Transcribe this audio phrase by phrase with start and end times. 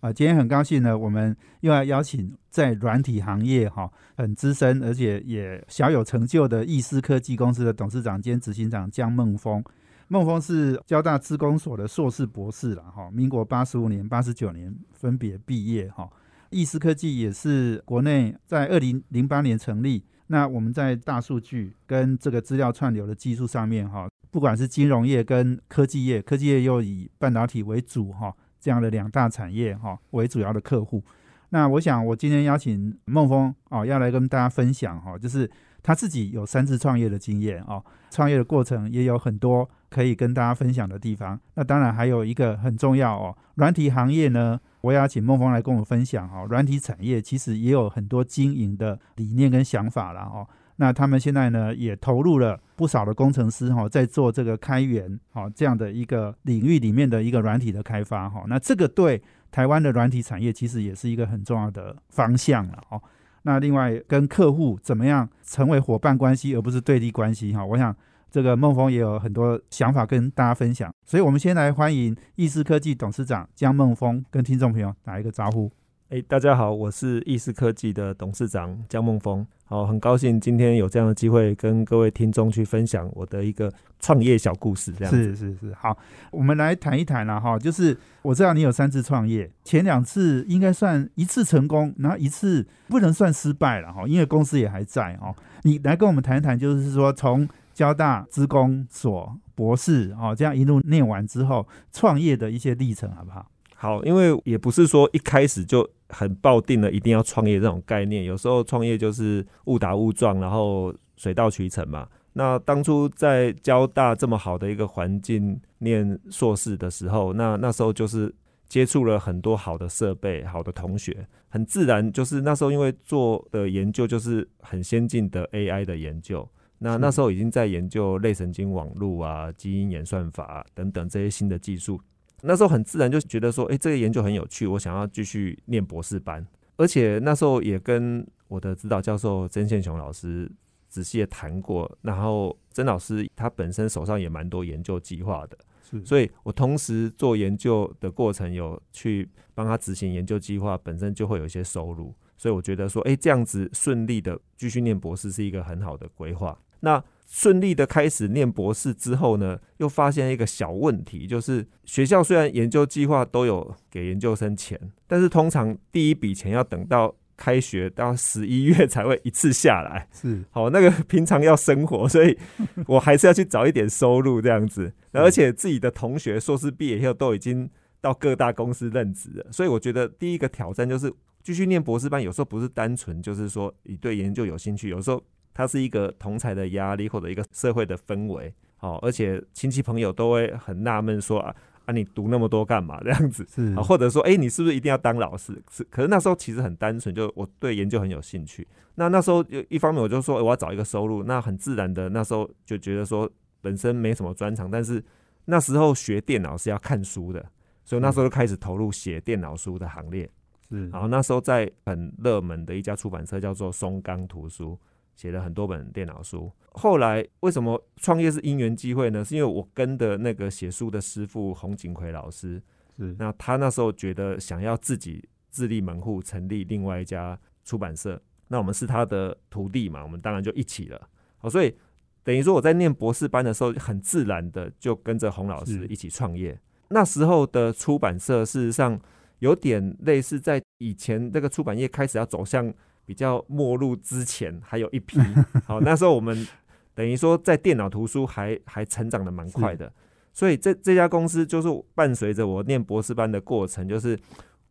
[0.00, 9.62] 啊，今天很高兴呢，我们又要邀请在软体行业哈很资深，而且也小有成就的易思科技公司的董事长兼执行长江孟峰。
[10.08, 16.08] 孟峰是交大资工所的硕士博士了哈，民国八十五年、八十九年分别毕业哈。
[16.48, 28.34] 易思科技也是国内在二零零八年成立，那我们在大数据跟这个资料串流的技术上面哈，不管是金融业跟科技业，科技业又以半导体为主哈。
[28.60, 31.02] 这样的两大产业哈为主要的客户，
[31.48, 35.50] 那我想我今天邀请孟峰哦，要来跟大家分享哈，就是
[35.82, 41.40] 他自己有三次创业的经验哦，创业的过程也有很多可以跟大家分享的地方。
[41.54, 50.46] 那当然还有一个很重要哦，软体行业呢，我也要请孟峰来跟我分享哈，软体产业其实也有很多经营的理念跟想法了哦。
[50.80, 58.44] 那他们现在呢，也投入了不少的工程师哈，在做这个开源哈这样的一个领域里面的一个软体的开发哈。
[58.48, 63.02] 那这个对台湾的软体产业其实也是一个很重要的方向了哦。
[63.42, 67.62] 那另外跟客户怎么样成为伙伴关系，而不是对立关系哈？
[67.62, 67.94] 我想
[68.30, 70.90] 这个孟峰也有很多想法跟大家分享。
[71.04, 75.70] 所以我们先来欢迎易思科技董事长江孟峰跟听众朋友打一个招呼。
[76.10, 79.46] 哎，大家好，我是易思科技的董事长江梦峰。
[79.64, 84.90] 好，很高兴今天有这样的机会跟各位听众去分享我的一个创业小故事。
[84.90, 85.96] 这样是是是，好，
[86.32, 87.56] 我们来谈一谈了哈。
[87.56, 95.32] 就是我知道你有三次创业，前两次应该算一次成功，然后一次不能算失败了哈，因为公司也还在哦。
[95.62, 103.46] 你来跟我们谈一谈，就是说从交大职工所博士哦，这样一路念完之后，创业的一些历程，好不好？
[103.76, 112.08] 好，因为也不是说一开始就很抱定了一定要创业这种概念，有时候创业就是误打误撞，然后水到渠成嘛。
[112.32, 118.32] 那当初在交大这么好的一个环境念硕士的时候，那那时候就是
[118.68, 126.48] 接触了很多好的设备、好的同学，很自然就是那时候因为做的研究就是很先进的 AI 的研究，
[126.78, 132.00] 那那时候已经在研究类神经网络啊、基因演算法等等这些新的技术。
[132.42, 136.46] 那时候很自然就觉得说，哎，这个研究很有趣，我想要继续念博士班。
[136.76, 140.50] 而且那时候也跟我的指导教授曾宪雄老师
[140.88, 141.90] 仔细的谈过。
[142.00, 145.58] 然后曾老师他本身手上也蛮多研究计划的，
[146.04, 152.14] 所以我同时做研究的过程，有去帮他执行研究计划，本身就会有一些收入。
[152.38, 156.58] 所以我觉得说，哎，这样子顺利的继续念博士是一个很好的规划。
[156.80, 164.76] 那顺利的开始念博士之后呢，又发现一个小问题，就是学校虽然研究计划都有给研究生钱，
[165.06, 170.08] 但是通常第一笔钱要等到开学到十一月 才会一次下来。
[170.12, 172.36] 是，好，那个平常要生活，所以
[172.88, 174.92] 我还是要去找一点收入这样子。
[175.12, 177.70] 而且自己的同学硕士毕业以后都已经
[178.00, 181.12] 到各大公司任职了，所以我觉得第一个挑战就是
[181.44, 185.22] 继续念博士班，有时候不是单纯就是说你对研究有兴趣，有时候。
[185.60, 191.54] 它是一个同才的压力，或者一个社会的氛围，好，而且亲戚朋友都会很纳闷说啊
[191.84, 193.46] 啊，你读那么多干嘛 这样子？
[193.54, 195.62] 是啊，或者说，哎，你是不是一定要当老师？
[195.70, 198.66] 是，可是那时候其实很单纯，就我对研究很有兴趣。
[198.94, 205.04] 那那时候一方面我就说我要找一个收入，那很自然的那时候就觉得说本身没什么专长，但是
[205.44, 207.44] 那时候学电脑是要看书的，
[207.84, 210.26] 所以那时候就开始投入写电脑书的行列。
[210.70, 214.78] 是，然后那时候在很热门的一家出版社叫做松冈图书。
[215.20, 219.22] 写了很多本电脑书，后来为什么创业是因缘机会呢？
[219.22, 222.58] 是因为我跟的那个写书的师傅洪景奎老师，
[222.96, 231.06] 是那他那时候觉得想要自己自立门户，成立另外一家出版社，那我们是他的徒弟嘛，我们当然就一起了。
[231.36, 231.76] 好，所以
[232.24, 236.58] 等于说我在念博士班的时候，很自然的就跟着洪老师一起创业。
[236.88, 238.98] 那时候的出版社事实上
[239.40, 242.72] 有点类似在以前那个出版业开始要走向。
[243.10, 245.18] 比较没入之前还有一批，
[245.66, 246.46] 好，那时候我们
[246.94, 249.92] 等于说在电脑图书还还成长的蛮快的，
[250.32, 254.16] 所以这这家公司就是伴随着我念博士班的过程，就是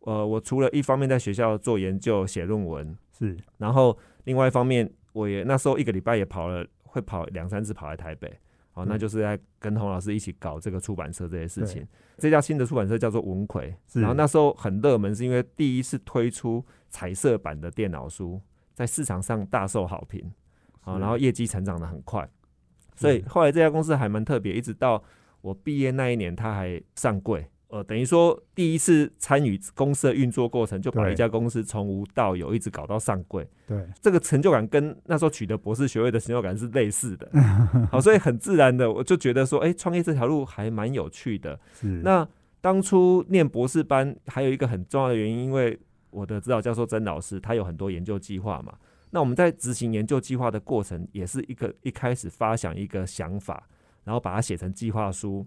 [0.06, 3.94] 呃，我除了一方面在学校做研究写论文，是，然后
[4.24, 8.32] 另外一方面我也那时候一个礼拜也跑了会跑两三次跑来台北，
[8.72, 11.86] 好，那就是在跟洪老师一起搞这个出版社这些事情。
[12.16, 16.64] 这家新的出版社叫做文奎，然后那时候很热门，是因为第一次推出。
[16.90, 18.40] 彩色版的电脑书
[18.74, 20.30] 在市场上大受好评
[20.82, 22.28] 啊，然后业绩成长的很快，
[22.94, 25.02] 所以后来这家公司还蛮特别，一直到
[25.40, 27.48] 我毕业那一年，它还上柜。
[27.68, 33.48] 呃，等于说第一次参与公司的运作过程，就把一家公司从无到有，一直搞到上柜。
[33.64, 37.30] 对，这个成就感跟那时候取得博士学位的成就感是类似的。
[37.92, 41.60] 好，所以很自然的，我就觉得说，哎、创业这条路还蛮有趣的。
[41.72, 42.28] 是那
[42.60, 45.78] 当初念博士班还有一个很重要的原因，因为
[46.10, 48.76] 我的指导教授曾老师他有很多研究计划嘛。
[49.10, 53.68] 那我们在执行研究计划的过程，也是一个一开始发想一个想法，
[54.04, 55.46] 然后把它写成计划书，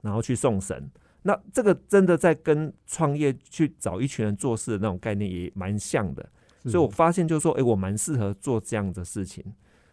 [0.00, 0.90] 然后去送审。
[1.22, 6.28] 那这个真的在跟创业去找一群人做事的那种概念也蛮像的。
[6.64, 9.44] 所以我发现就是说，诶，我蛮适合做这样的事情。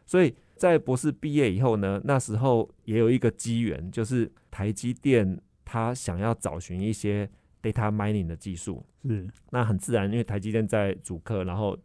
[0.05, 7.29] 所以在博士毕业以后呢，那时候也有一个机缘，就是台积电他想要找寻一些
[7.61, 11.77] data mining 的技术，是那很自然，因为台积电在主课，然后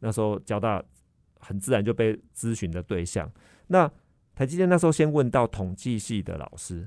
[0.00, 0.82] 那时候交大
[1.38, 3.30] 很自然就被咨询的对象。
[3.68, 3.90] 那
[4.34, 6.86] 台积电那时候先问到统计系的老师，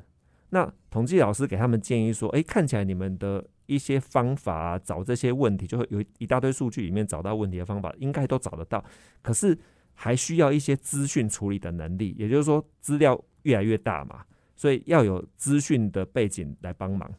[0.50, 8.84] 那统计老师给他们建议说：“诶，看起来你们的一些方法啊，找这些问题，就会有一大堆数据里面找到问题的方法，应该都找得到。
[9.22, 9.58] 可是
[9.94, 14.26] 还需要一些资讯处理的能力，也就是说资料越来越大嘛，
[14.56, 17.14] 所以要有资讯的背景来帮忙。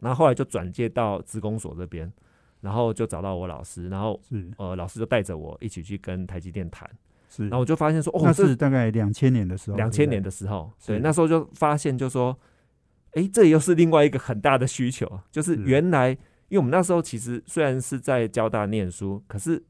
[0.00, 2.12] 然后后来就转接到职工所这边，
[2.60, 6.88] 然后就找到我老师，然后是呃老师就带着我一起去跟台积电谈，
[7.28, 12.36] 是，然后我就发现说，哦，那是大概两千年的时候，两千年的的时候，是对，那时候就发现就说，
[13.12, 16.10] 哎，这又是另外一个很大的需求，就是是原来
[16.48, 19.62] 因为我们那时候其实虽然是在交大念书，可是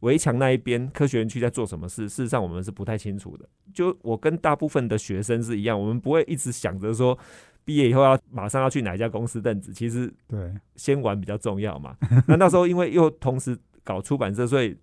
[0.00, 3.48] 围墙那一边科学园区在做什么事，事实上我们是不太清楚的。
[3.72, 7.16] 就我跟大部分的学生是一样，我们不会一直想着说
[7.64, 11.96] 毕业以后要马上要去哪一家公司任职，其实对先玩比较重要嘛。
[12.26, 14.76] 那那时候因为又同时搞出版社，所以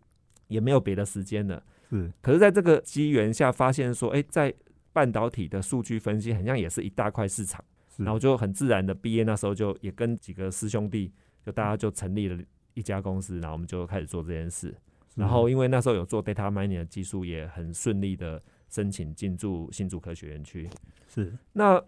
[0.48, 1.62] 也没有别的时间了。
[1.90, 4.54] 是可是在这个机缘下，发现说，哎、在
[4.94, 7.64] 半导体的数据分析，好像也是一大块市场。
[7.98, 11.12] 然后就很自然的毕业，那时候就也跟几个师兄弟，
[11.46, 12.42] 就大家就成立了
[12.74, 14.74] 一家公司，然后我们就开始做这件事。
[15.16, 20.70] 然后因为那时候有做 data mining 的技术，也很顺利的申请进驻新竹科学园区。
[21.10, 21.84] 是那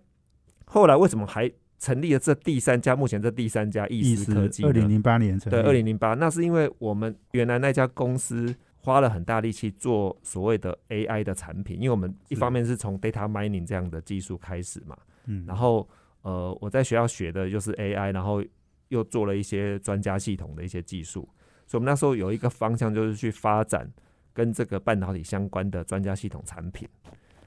[0.71, 2.95] 后来为什么还成立了这第三家？
[2.95, 4.69] 目前这第三家意意思思科技呢？
[4.69, 15.85] 二零零八年成立，对，二零零八，那是因为我们原来那家公司花了很大力气做所谓的 AI 的产品，因为我们一方面是从 data mining 这样的技术开始嘛，嗯，然后
[16.21, 18.41] 呃，我在学校学的就是 AI，然后
[18.87, 21.27] 又做了一些专家系统的一些技术，
[21.67, 23.91] 所以我们那时候有一个方向就是去发展
[24.33, 26.87] 跟这个半导体相关的专家系统产品。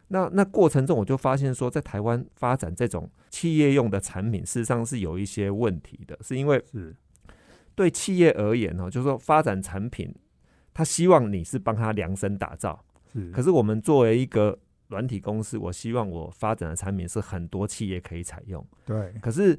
[0.09, 6.95] 那那过程中，我就发现说，在台湾发展这种企业用的产品，事实上是有一些问题的，是因为是
[7.75, 10.15] 对企业而言呢，就是说发展产品，
[10.73, 14.57] 他希望你是帮他量身打造，是，可是我们作为一个
[14.89, 18.65] 软体公司，我希望我发展的产品是很多企业可以采用。
[18.85, 19.59] 对可是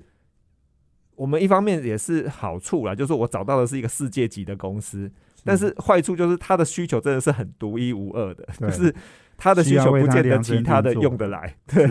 [1.16, 5.12] 我们一方面也是好处啦，就是我找到的是一个世界级的公司，
[5.44, 8.94] 但是坏处就是它的需求真的是很独一无二的，就是
[9.38, 11.56] 它的需求不见得其他的用得来。
[11.68, 11.88] 对，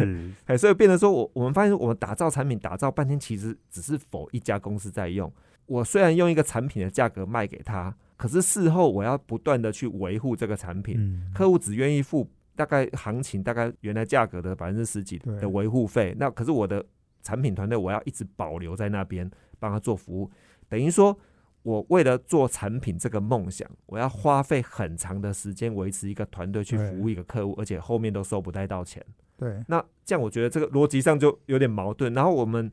[0.46, 5.32] 哎，所以变成说我我们发现我们打造产品打造半天，其实只是否一家公司在用。
[5.67, 11.32] 我虽然用一个产品的价格卖给他，可是事后我要不断的去维护这个产品，嗯。
[11.35, 16.85] 客户只愿意付大概行情大概原来价格的百分之十几的维护费，那可是我的
[17.23, 20.30] 产品团队我要一直保留在那边帮他做服务，
[20.68, 21.18] 等于说
[21.64, 29.04] 我为了做产品这个梦想，我要花费很长的时间维持一个团队去服务一个客户，而且后面都收不太到钱。
[29.37, 32.12] 对那这样我觉得这个逻辑上就有点矛盾。
[32.12, 32.71] 然后我们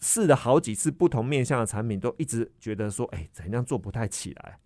[0.00, 4.58] 试了好几次不同面向的产品，都一直觉得说，哎、怎样做不太起来。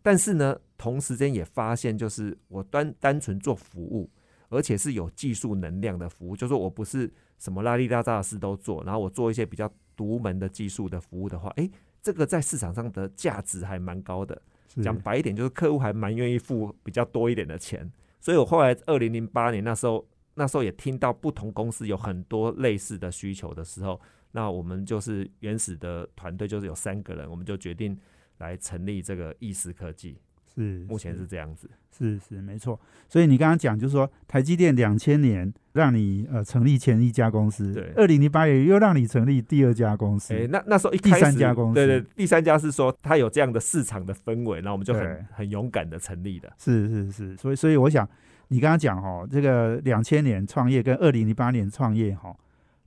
[0.00, 4.08] 但是呢，同时间也发现，就是我单单纯做服务，
[4.48, 11.68] 而且是有技术能量的服务，就是说我不是什么拉里拉扎的事都做，然后我做一些比较独门的技术的服务的话，哎、
[12.02, 14.40] 这个在市场上的价值还蛮高的。
[14.74, 17.90] 是讲白一点，就是客户还蛮愿意付比较多一点的钱。
[18.20, 23.98] 所以我后来二零零八年那时候，那时候也听到不同公司有很多类似的需求的时候，
[24.32, 27.98] 那我们就是原始的团队就是有三个人，我们就决定
[28.38, 30.18] 来成立这个意思科技。
[30.62, 31.70] 是目前是这样子。
[31.96, 46.52] 是是没错，所以你刚刚讲就是说，台积电两千年让你呃成立前一家公司，对二零零八年又让你成立第二家公司，诶、那那时候一第三家公司对对，第三家是说它有这样的市场的氛围，然后我们就很很勇敢的成立的。
[46.58, 48.08] 是是是，所以所以我想
[48.48, 52.32] 你刚刚讲哦，这个两千年创业跟二零零八年创业哈、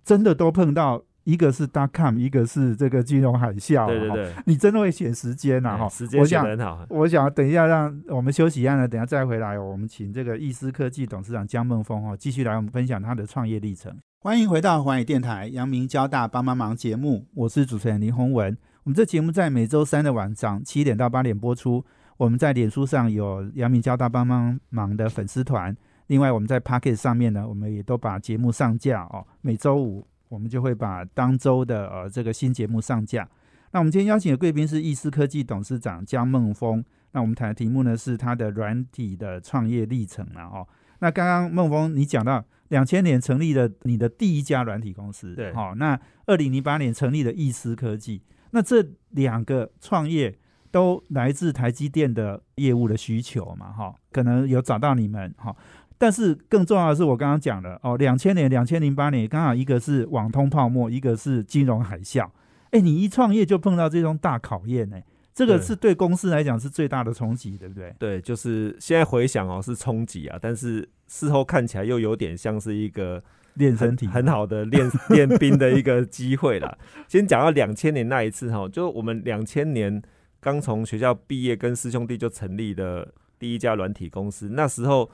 [0.06, 5.86] 真的都碰到一个是 dot com，一个是这个金融海啸，哈对对对，你真的会选时间呐哈。
[5.86, 6.86] 哎时间我想写得很好。
[6.90, 9.64] 我想等一下让我们休息一下呢，等一下再回来哦。
[9.72, 13.96] 我们请这个易思科技董事长江梦峰哦，继续来我们分享他的创业历程。
[14.20, 18.58] 欢迎回到环宇电台阳明交大帮帮忙节目，我是主持人林宏文。
[18.84, 21.86] 我们这节目在每周三的晚上七点到八点播出。
[22.18, 25.76] 我们在脸书上有阳明交大帮帮忙的粉丝团，
[26.06, 29.26] 另外我们在 Pocket 上面呢，我们也都把节目上架哦。
[29.42, 33.28] 每周五我们就会把当周的呃这个新节目上架。
[33.74, 36.84] 那我们今天邀请的贵宾是易思科技董事长江梦峰。
[37.12, 40.66] 那我们谈的题目呢是他的软体的创业历程了哦。
[41.00, 48.22] 那刚刚孟峰你讲到两千年成立了你的第一家软体公司，对好、那二零零八年成立了易思科技。
[48.52, 50.34] 那这两个创业
[50.72, 55.54] 都来自台积电的业务的需求嘛，哈、可能有找到你们哈。
[56.02, 62.28] 但是更重要的是，我刚刚讲了哦，两千年、两千零八年刚好一个是网通泡沫，一个是金融海啸。
[62.72, 64.98] 哎，你一创业就碰到这种大考验呢、
[65.32, 67.94] 这个是对公司来讲是最大的冲击，对不对？
[68.00, 76.76] 对，就是现在回想哦，是冲击啊，但是事后看起来又有点像是一个练身体很好的练 练兵的一个机会啦。
[77.08, 80.02] 先讲到两千年那一次哈，就我们两千年
[80.40, 84.50] 刚从学校毕业，跟师兄弟就成立的第一家软体公司。
[84.50, 85.08] 那时候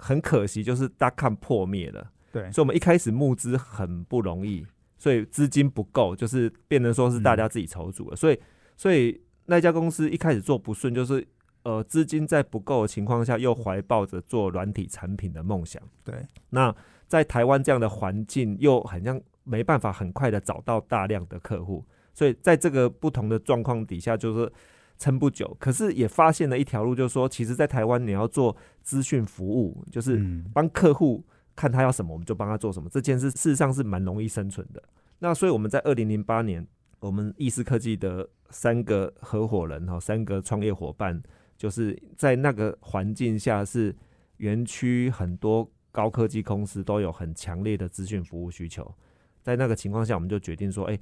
[0.00, 2.50] 很可惜，就是大看破灭了，对。
[2.52, 4.64] 所以我们一开始募资很不容易，
[4.96, 8.16] 所以资金不够，就是变成说是大家自己筹组了。
[8.16, 8.40] 所以，
[8.76, 11.26] 所以那家公司一开始做不顺，就是
[11.64, 15.82] 呃资金在不够的情况下，又怀抱着做软体产品的梦想。
[16.04, 16.14] 对，
[16.50, 16.74] 那
[17.08, 24.52] 在台湾这样的环境，又很像没办法很快的找到大量的客户，所以在这个不同的状况底下，就是
[24.98, 25.56] 撑不久。
[25.58, 31.24] 可是也发现了一条路，就是说，其实，在台湾你要做资讯服务，就是嗯帮客户
[31.56, 32.88] 看他要什么，我们就帮他做什么。
[32.90, 34.82] 这件事事实上是蛮容易生存的。
[35.20, 36.66] 那所以我们在二零零八年，
[37.00, 41.20] 我们易思科技的三个合伙人哈，三个创业伙伴，
[41.56, 43.94] 就是在那个环境下，是
[44.36, 48.94] 园区很多高科技公司都有很强烈的资讯服务需求。
[49.42, 50.98] 在那个情况下，我们就决定说，哎、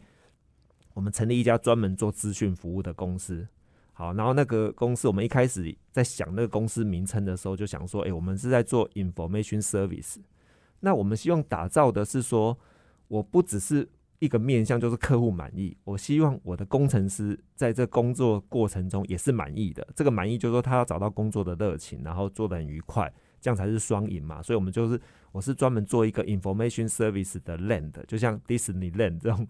[0.95, 3.47] 我们成立一家专门做资讯服务的公司。
[3.99, 10.17] 好，然后那个公司，我们一开始在想那个公司名称的时候，就想说，哎、我们是在做 information service。
[10.81, 12.59] 那我们希望打造的是说，
[13.09, 13.89] 我不只是
[14.19, 19.89] 一个面向，就是客户满意，我希望我的工程师在这工作过程中也是满意的。
[19.97, 23.11] 这个满意就是说，他要找到工作的热情，然后做得很愉快，
[23.41, 24.43] 这样才是双赢嘛。
[24.43, 25.01] 所以，我们就是
[25.33, 29.49] 我是专门做一个 information service 的 land，就像 Disneyland 这种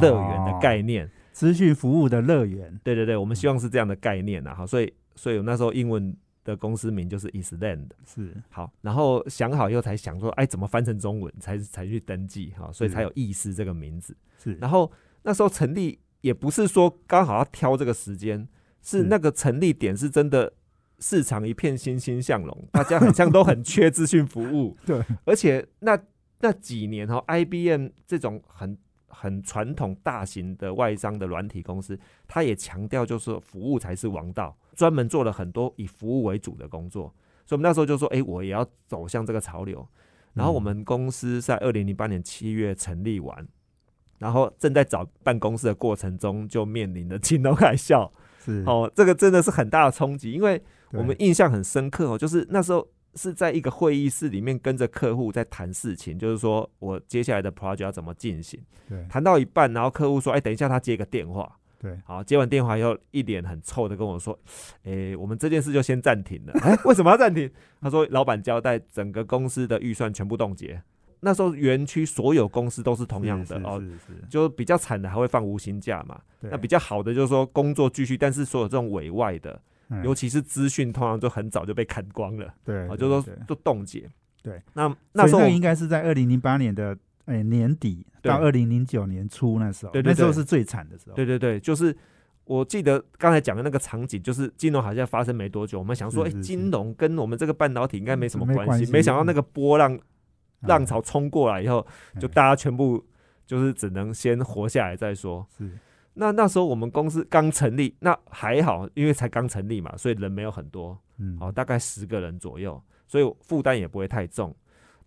[0.00, 1.10] 乐园的概念。
[1.38, 4.52] 资讯服务的乐园，对对对，我们希望是这样的概念啊。
[4.52, 7.90] 好，所以所以我那时候英文的公司名就是 Island。
[8.04, 14.16] 是好，然后想好以后才想说，哎，怎么翻成中文才才去登记哈，所以才有意思这个名字。
[14.36, 14.90] 是，然后
[15.22, 18.40] 那时候成立也不是说刚好要挑这个时间，
[18.82, 20.52] 是是那个成立点是真的
[20.98, 25.96] 市场一片欣欣向荣， 大家好像都很缺资讯服务， 对，而且那
[26.40, 28.76] 那几年哈，IBM 这种很
[29.20, 31.98] 很传统大型的外商的软体公司，
[32.28, 37.12] 它也强调就是说服务才是王道，专门做了很多以服务为主的工作。
[37.44, 39.84] 所以我们那时候就说，哎、我也要走向这个潮流。
[40.34, 43.48] 然后我们公司在二零零八年七月成立完，
[44.18, 48.08] 然后正在找办公室的过程中，就面临了金融海啸。
[48.38, 52.86] 是，哦，这个真的是很大的冲击，因为我们印象很深刻哦，就是那时候
[53.18, 58.58] 是在一个会议室里面跟着客户在谈事情，就是说我接下来的 project 要怎么进行。
[58.88, 64.36] 对谈到一半，然后客户说：“哎，等一下，他接个电话。”对，好，接完电话以后，一脸很臭的跟我说
[64.84, 66.52] ：“诶，我们这件事就先暂停了。
[66.62, 67.50] 哎，为什么要暂停？
[67.80, 70.82] 他说老板交代，整个公司的预算全部冻结。
[71.20, 73.82] 那时候园区所有公司都是同样的是哦，
[74.30, 76.20] 就比较惨的还会放无薪假嘛。
[76.40, 79.60] 对那比较好的就是说工作继续，但是所有这种委外的，
[79.90, 80.04] 嗯。
[80.04, 83.34] 尤其是资讯，通常就很早就被砍光了，对，啊，对就说对。
[83.46, 84.08] 就冻结。
[84.42, 91.16] 对，那那时候应该是在二零零八年的诶、年底到二零零九年初那时候，对那时候是最惨的时候。
[91.16, 91.94] 对对对，就是
[92.44, 96.42] 我记得刚才讲的那个场景，就是金融好像发生没多久，我们想说，哎、是是。
[96.42, 100.00] 是金融跟我们这个半导体应该没什么关系，没想到那个波浪嗯。
[100.68, 101.86] 浪潮冲过来以后，
[102.18, 103.04] 就嗯大家全部
[103.46, 105.46] 就是只能先活下来再说。
[105.56, 105.70] 是
[106.18, 114.54] 那那时候我们公司刚成立，那还好，因为才刚成立嘛，所以人没有很多，嗯哦，大概十个人左右，所以负担也不会太重。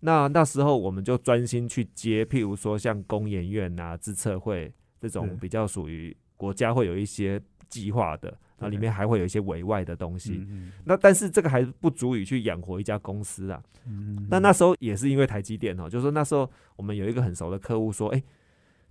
[0.00, 10.44] 那那时候我们就专心去接，譬如说像工研院啊、自测会这种比较属于国家会有一些计划的，那里面还会有一些委外的东西。
[10.48, 13.62] 嗯那但是这个还不足以去养活一家公司啊。
[13.86, 18.22] 嗯那那时候也是因为台积电哦，就是说那时候我们有一个很熟的客户说，哎、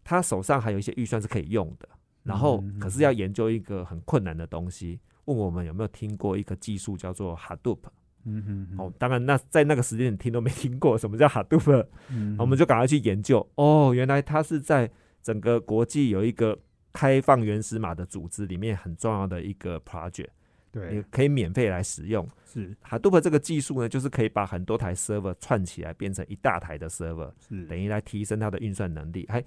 [0.04, 1.90] 他手上还有一些预算是可以用的，
[2.24, 7.80] 然后嗯可是要研究一个很困难的东西，问我们有没有听过一个技术叫做 Hadoop。
[8.24, 13.48] 嗯哼嗯哦，当然那在那个时间点听都没听过什么叫 Hadoop，嗯我们就赶快去研究。
[13.56, 14.90] 哦，原来它是在
[15.24, 16.56] 整个国际有一个
[16.94, 20.28] 开放原始码的组织里面很重要的一个 project，
[20.72, 20.98] 对。
[20.98, 22.28] 也可以免费来使用。
[22.46, 29.26] 是 Hadoop 这个技术呢，就是可以把很多台 server 串起来，变成一大台的 server，是等于来提升它的运算能力。
[29.30, 29.44] 还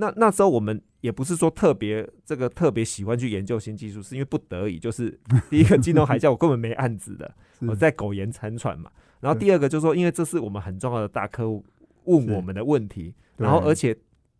[0.00, 5.18] 那那时候我们也不是说特别这个特别喜欢去研究新技术，是因为不得已，就是
[5.50, 7.34] 第一个 金融海啸我根本没案子的，
[7.66, 8.90] 我在苟延残喘嘛。
[9.20, 11.64] 然后第二个就是说，因为这是我们很重要的大客户
[12.04, 13.96] 问我们的问题，然后而且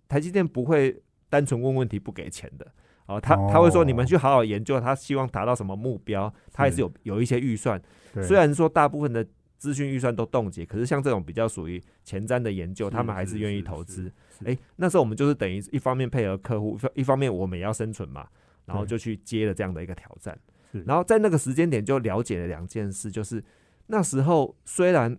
[0.09, 0.97] 台积电不会
[1.29, 2.67] 单纯问问题不给钱的。
[3.07, 7.81] 哦，他哦他会说你们去好好研究，他希望达到什么目标，他也是有有一些预算。
[8.23, 9.27] 虽然说大部分的
[9.59, 14.11] 资讯预算都冻结，可是像这种比较属于前瞻的研究，他们还是是愿意投资
[14.45, 18.27] 哎，那时候我们就是等于一方面配合客户，一方面我们也要生存嘛，
[18.65, 20.39] 然后就去接了这样的一个挑战。
[20.87, 23.43] 然后在那个时间点就了解了两件事，就是
[23.87, 25.19] 那时候虽然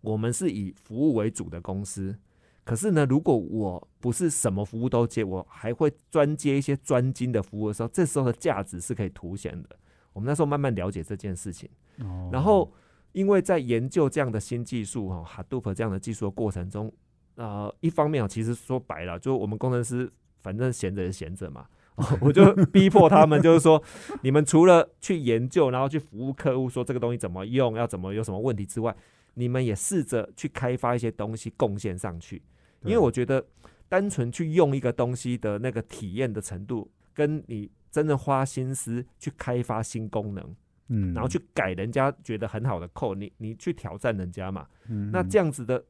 [0.00, 2.18] 我们是以服务为主的公司，
[2.64, 9.76] 可是呢，如果我不是什么服务都接，我还会专接一些专精的服务的时候，这时候的价值是可以凸显的。
[10.12, 11.70] 我们那时候慢慢了解这件事情。
[12.02, 12.72] 哦然后
[13.12, 16.92] 因为在研究这样的新技术哈，Hadoop 这样的技术的过程中，
[17.34, 21.66] 呃，一方面啊，其实说白了，就我们工程师反正闲着也闲着嘛，
[22.20, 23.82] 我就逼迫他们，就是说，
[24.22, 28.94] 你们除了去研究，然后去服务客户，说这个东西怎么用，要怎么有什么问题之外，
[29.34, 32.42] 你们也试着去开发一些东西贡献上去，
[32.84, 33.44] 因为我觉得
[33.88, 40.54] 单纯去用一个东西的那个体验的程度，跟你真的花心思去开发新功能。
[40.92, 45.82] 嗯然后去改人家觉得很好的扣，你你去挑战人家嘛，嗯那这样子的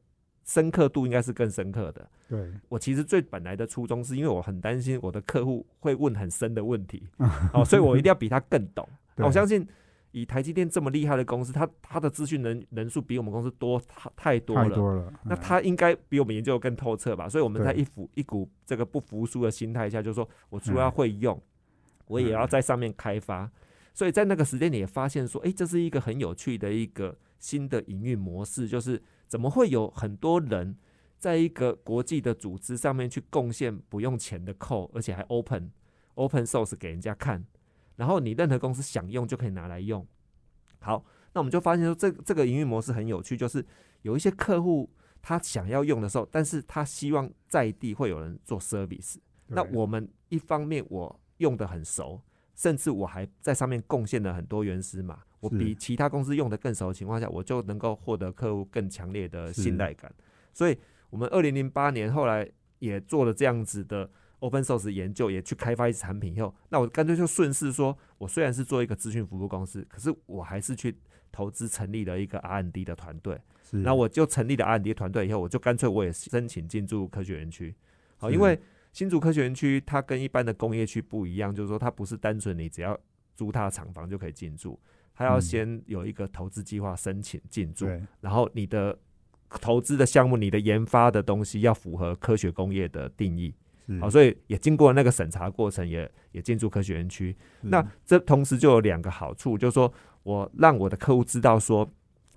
[0.45, 2.07] 深刻度应该是更深刻的。
[2.29, 7.07] 对我其实最本来的初衷是因为我很担心我的客户会问很深的问题，
[7.53, 8.87] 哦，所以我一定要比他更懂。
[9.17, 9.67] 我相信
[10.11, 14.69] 以台积电这么厉害的公司，他他的资讯人人数比我们公司多太太多了。
[14.69, 17.27] 太多了，那嗯他应该比我们研究的更透彻吧？
[17.27, 21.41] 所以我们在一股一股这个不服输的心态下，就是说我除了会用，
[22.07, 23.49] 我也要在上面开发。
[23.93, 30.77] 所以在那个时间点也发现说，诶，这是一个很有趣的一个新的营运模式，就是怎么会有很多人
[31.17, 35.71] 在一个国际的组织上面去贡献不用钱的扣，而且还 open
[36.15, 37.45] open source 给人家看，
[37.95, 40.05] 然后你任何公司想用就可以拿来用。
[40.79, 43.65] 好，那我们就发现说，这这个营运模式很有趣，就是
[44.01, 44.89] 有一些客户
[45.21, 49.17] 他想要用的时候，但是他希望在地会有人做 service。
[49.47, 52.21] 那我们一方面我用的很熟，
[52.61, 60.13] 甚至我还在上面贡献了很多原始码，我比其他公司用的更熟的情况下，我就能够获得客户更强烈的信赖感。
[60.53, 60.77] 所以，
[61.09, 62.47] 我们二零零八年后来
[62.77, 64.07] 也做了这样子的
[64.41, 70.95] open source 研究，也去开发一些产品以后，那我干脆就顺势说，我虽然是做一个资讯服务公司，可是我还是去
[71.31, 73.41] 投资成立了一个 R&D 的团队。
[73.63, 77.73] 是然后我就成立了 R&D 团队以后，我就干脆我也申请进驻科学园区。
[78.17, 78.59] 好，因为
[78.91, 82.97] 新竹科学园区它跟一般的工业区不一样，就是说它不是单纯你只要
[83.35, 84.79] 租它的厂房就可以进驻，
[85.13, 88.97] 它要嗯先有一个投资计划申请进驻，对然后你的
[89.59, 93.53] 投资的项目、你的研发的东西要符合科学工业的定义。
[93.87, 97.35] 是好，所以也经过那个审查过程也，也进驻科学园区。
[97.61, 99.91] 那这同时就有两个好处，就是说
[100.23, 101.89] 我让我的客户知道说，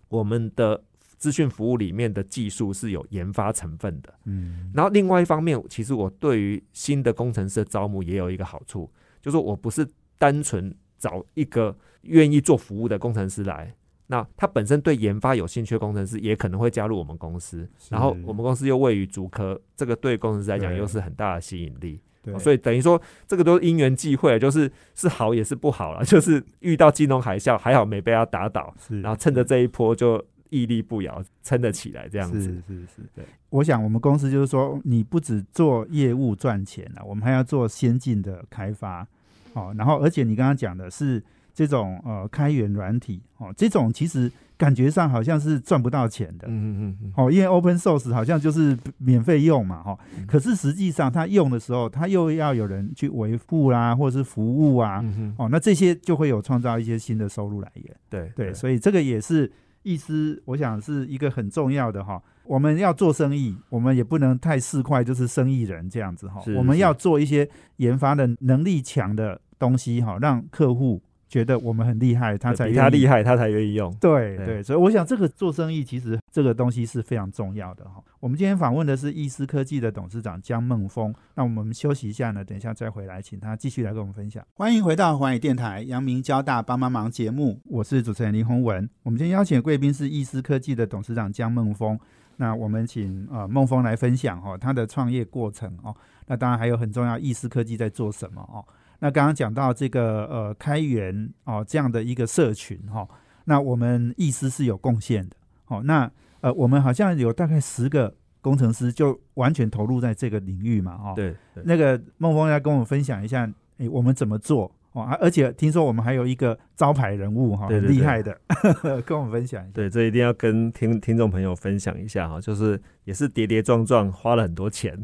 [0.09, 0.83] 我们的
[1.25, 4.13] 资讯服务里面的技术是有研发成分的。
[4.27, 13.75] 嗯然后另外一方面，其实我对于新的工程师的招募也有一个好处，就是我不是单纯找一个愿意做服务的工程师来。
[14.09, 17.67] 那他本身对研发有兴趣的工程师，也可能会加入我们公司。
[17.89, 21.99] 然后我们公司又位于竹科，这个对工程师来讲又是很大的吸引力。
[22.23, 30.23] 对哦所以等于说，这个都是因缘际会，就是是好也是不好了， 就是遇到金融海啸，还好没被他打倒，是然后趁着这一波就
[30.55, 32.41] 屹立不摇，撑得起来这样子。
[32.41, 33.25] 是是是，对。
[33.51, 39.07] 我想我们公司就是说，你不只做业务赚钱了，我们还要做先进的开发，
[39.55, 57.97] 哦，然后而且你刚刚讲的是这种呃开源软体，哦，这种其实感觉上好像是赚不到钱的，嗯嗯嗯嗯，哦，因为 open source 好像就是免费用嘛，哈、可是实际上它用的时候，它又要有人去维护啦，或者是服务啊，嗯，哦，那这些就会有创造一些新的收入来源。
[58.11, 59.51] 对对，所以这个也是
[59.85, 62.21] 意思，我想是一个很重要的哈。
[62.45, 66.43] 我们要做生意，我们也不能太市侩，就是生意人这样子哈。
[66.57, 73.23] 我们要做一些研发的能力强的东西哈，让客户觉得我们很厉害，他才比他厉害。
[73.23, 73.93] 他才愿意用。
[74.01, 78.03] 对对对，所以我想这个做生意其实这个东西是非常重要的哈。
[78.21, 84.45] 我们今天访问的是易思科技的董事长江梦峰，那我们休息一下呢，等一下再回来，请他继续来跟我们分享。
[84.55, 88.89] 欢迎回到环宇电台阳明交大帮帮忙节目，我是主持人林宏文。
[89.03, 91.99] 我们今天邀请的贵宾是易思科技的董事长江梦峰。
[92.37, 95.95] 那我们请呃孟峰来分享哦他的创业过程哦。
[96.27, 98.65] 那当然还有很重要，易思科技在做什么哦？
[99.05, 103.07] 那刚刚讲到这个呃开源哦这样的一个社群哈，
[103.45, 105.37] 那我们意思是有贡献的
[105.67, 105.83] 哦。
[105.85, 111.13] 那呃我们好像有大概十个工程师就完全投入在这个领域嘛哦。
[111.15, 114.75] 对，对那个孟峰要跟我们分享一下，诶我们怎么做？
[114.93, 118.41] 哦，啊而且听说我们还有一个招牌人物哈，很厉害的，
[119.05, 119.73] 跟我们分享一下。
[119.75, 124.99] 对，这一定要跟听听众朋友分享一下哈，就是也是跌跌撞撞，花了很多钱。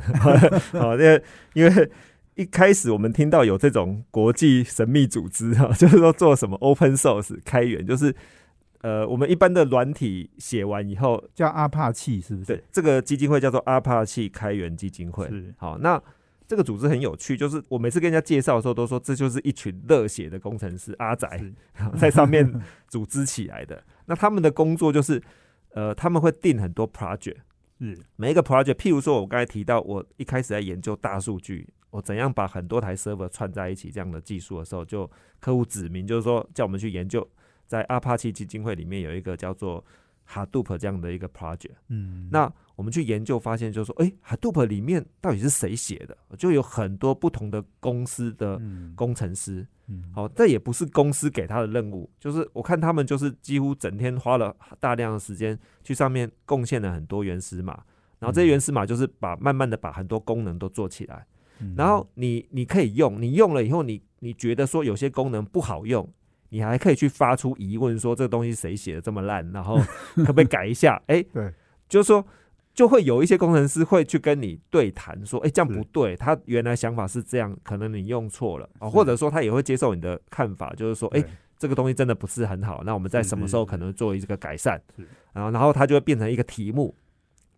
[0.73, 0.95] 好，
[1.53, 1.91] 因为
[2.40, 8.14] 一开始我们听到有这种国际神秘组织哈， 就是说做什么 open source 开源，就是
[8.81, 12.46] 呃，我们一般的软体写完以后，叫阿帕契是不是？
[12.46, 15.29] 对，这个基金会叫做阿帕契开源基金会。
[15.29, 16.03] 是好，那
[16.48, 21.53] 这个组织很有趣，就是我每次跟人家介绍的时候，都说这就是一群热血的工程师阿仔是
[22.00, 22.50] 在上面
[22.88, 23.85] 组织起来的。
[24.07, 25.22] 那他们的工作就是，
[25.74, 27.37] 呃，他们会定很多 project，
[27.81, 27.99] 是。
[28.16, 37.29] 每一个 project，譬如说我刚才提到，我一开始在研究大数据，我怎样把很多台 server 串在一起这样的技术的时候，就客户指明，就是说叫我们去研究，
[37.66, 39.85] 在阿帕奇基金会里面有一个叫做
[40.31, 41.73] Hadoop 这样的一个 project。
[41.88, 46.16] 嗯，那我们去研究发现，就是说，哎、h a d o o p 里面到底是谁写的？
[46.38, 48.95] 就有很多不同的公司的嗯。
[48.95, 49.66] 工程师。
[49.88, 50.05] 嗯。
[50.14, 57.83] 好、这也不是公司给他的任务，就是我看他们就是几乎整天花了大量的时间去上面贡献了很多原始码，
[58.19, 61.27] 然后这些原始码就是把慢慢的把很多功能都做起来，
[61.59, 61.75] 嗯。
[61.77, 66.09] 然后你你可以用，你用了以后你你觉得说有些功能不好用，
[66.51, 69.81] 你还可以去发出疑问说这个东西谁写的这么烂，然后
[70.15, 71.03] 可不可以改一下？
[71.07, 71.53] 哎、对，
[71.89, 72.25] 就是说。
[72.73, 84.81] 就会有一些工程师会去跟你对谈，说：“哎、这样不对，他原来想法是这样，可能你用错了啊。”是或者说他也会接受你的看法，就是说：“哎、对这个东西真的不是很好，那我们在什么时候可能做一个改善？”
[85.35, 86.95] 然后，然后它就会变成一个题目，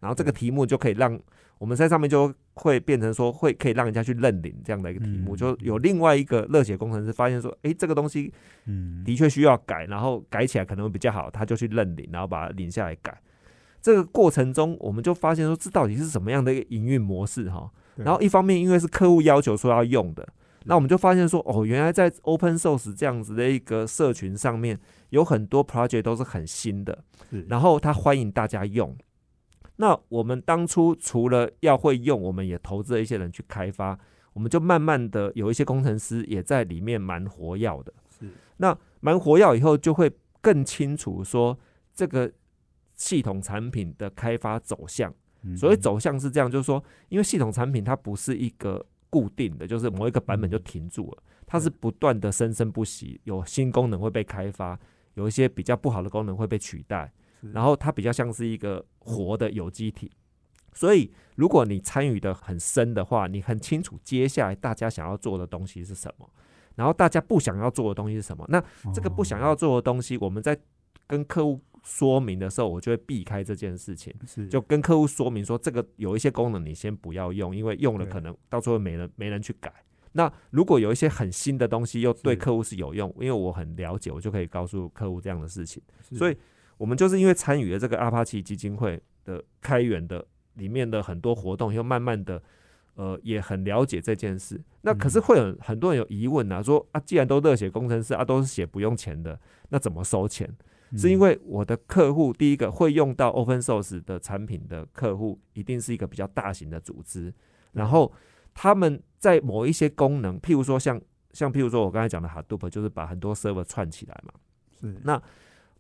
[0.00, 1.16] 然后这个题目就可以让
[1.62, 8.34] 我们在上面就会变成说会可以让人家去认领这样的一个题目，嗯就有另外一个热血工程师发现说：“哎、这个东西
[8.66, 13.16] 嗯的确需要改，然后改起来可能会比较好，他就去认领，然后把它领下来改。
[13.80, 17.70] 这个过程中，我们就发现说，这到底是什么样的一个营运模式哈？
[17.94, 20.28] 然后一方面因为是客户要求说要用的，
[20.64, 24.76] 那我们就发现说，哦，原来在 Open Source 这样子的一个社群上面，
[25.10, 27.04] 有很多 project 都是很新的，
[27.46, 28.96] 然后他欢迎大家用。
[29.76, 33.98] 那我们当初除了要会用，我们也投资了一些人去开发，
[34.32, 37.92] 我们就慢慢的有一些工程师也在里面蛮活跃的。
[38.10, 41.58] 是那蛮活跃以后，就会更清楚说
[41.94, 42.30] 这个
[42.94, 45.12] 系统产品的开发走向。
[45.44, 54.78] 嗯所以走向是这样，就是说，因为系统产品它不是一个固定的，就是某一个版本就停住了，它是不断的生生不息，有新功能会被开发，
[55.14, 57.21] 有一些比较不好的功能会被取代，是
[57.52, 60.10] 然后它比较像是一个活的有机体。
[60.74, 66.28] 所以，如果你参与的很深的话，你很清楚接下来大家想要做的东西是什么，
[66.76, 68.44] 然后大家不想要做的东西是什么。
[68.48, 68.62] 那
[68.94, 70.58] 这个不想要做的东西，我们在
[71.06, 74.14] 跟客户说明的时候，我就会避开这件事情，
[74.48, 79.70] 就跟客户说明说，这个有一些功能你先不要用，因为用了可能到最后没人没人去改。
[80.12, 85.82] 那如果有一些很新的东西又对客户是有用，因为我很了解，我就可以告诉客户这样的事情。
[86.12, 86.36] 所以
[86.82, 92.42] 我们就是因为参与了这个阿帕奇基金会的开源的里面的很多活动，又慢慢的
[92.96, 94.60] 呃也很了解这件事。
[94.80, 100.52] 那可是嗯会有很多人有疑问啊，说啊，既然都热血工程师啊，都是写不用钱的，那怎么收钱？
[100.96, 107.32] 是因嗯为我的客户第一个会用到 open source 的产品的客户，一定是一个比较大型的组织，
[107.74, 108.12] 然后
[108.52, 114.34] 他们在某一些功能，譬如说像像譬如说我刚才讲的 Hadoop，就是把很多 server 串起来嘛。
[114.80, 115.22] 是那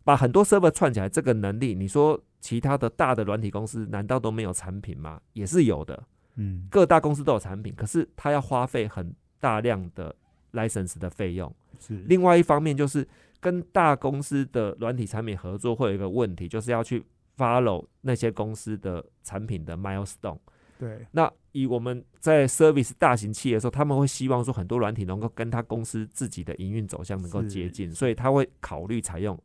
[0.04, 5.20] 把很多 server 串起来，这个能力，你说其他的大的软体公司难道都没有产品吗？
[5.32, 6.02] 也是有的，
[6.36, 10.14] 嗯各大公司都有产品，可是它要花费很大量的
[10.52, 11.54] license 的费用。
[11.78, 13.06] 是另外一方面就是
[13.40, 17.04] 跟大公司的软体产品合作，会有一个问题，就是要去
[17.36, 20.38] follow 那些公司的产品的 milestone。
[20.78, 29.38] 对那以我们在 service 大型企业的时候，他们会希望说很多软体能够跟他公司自己的营运走向能够接近，所以他会考虑采用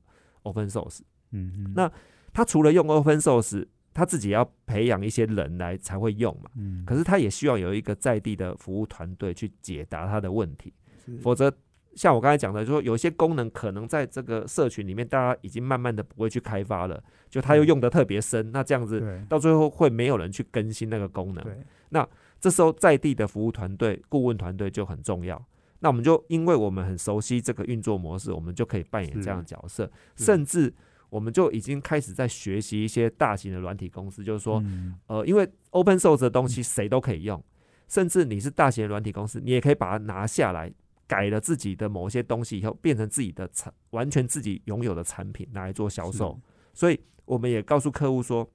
[0.48, 1.00] open source。
[1.32, 1.92] 嗯嗯那
[2.34, 6.50] 他除了用 open source，他自己要培养一些人来才会用嘛。
[6.56, 10.74] 嗯可是他也需要有一个在地的服务团队去解答他的问题，
[11.22, 11.52] 否则
[11.96, 21.44] 像我刚才讲的，就说有一些功能可能在这个社群里面，大家已经慢慢的不会去开发了，就他又用的特别深，那这样子到最后会没有人去更新那个功能。
[21.90, 22.08] 那，
[22.40, 25.44] 这时候在地的服务团队、顾问团队就很重要。
[25.80, 30.74] 那我们就因为我们很熟悉这个运作模式，我们就可以扮演这样的角色，甚至
[31.10, 37.42] 我们就已经开始在学习一些大型的软体公司，就是说，嗯呃，因为 open source 的东西谁都可以用，
[37.88, 40.72] 甚至你是大型的软体公司，你也可以把它拿下来，
[41.08, 46.40] 改了自己的某些东西以后，变成自己的产，完全自己拥有的产品拿来做销售。
[46.74, 48.50] 所以我们也告诉客户说，